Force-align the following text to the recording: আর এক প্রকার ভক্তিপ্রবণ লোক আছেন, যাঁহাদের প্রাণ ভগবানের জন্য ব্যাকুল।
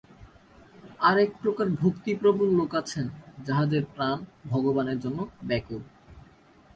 আর 0.99 1.15
এক 1.19 1.31
প্রকার 1.41 1.67
ভক্তিপ্রবণ 1.81 2.49
লোক 2.59 2.71
আছেন, 2.75 3.05
যাঁহাদের 3.45 3.83
প্রাণ 3.95 4.17
ভগবানের 4.49 4.97
জন্য 4.99 5.19
ব্যাকুল। 5.47 5.81